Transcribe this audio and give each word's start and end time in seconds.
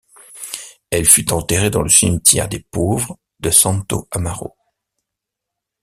Elle 0.89 1.05
fut 1.05 1.31
enterrée 1.31 1.69
dans 1.69 1.83
le 1.83 1.89
cimetière 1.89 2.49
des 2.49 2.65
pauvres 2.71 3.19
de 3.39 3.51
Santo 3.51 4.07
Amaro. 4.09 4.55